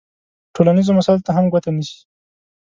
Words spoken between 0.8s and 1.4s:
مسایلو ته